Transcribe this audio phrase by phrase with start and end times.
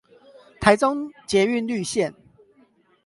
[0.59, 2.11] 台中捷運綠綫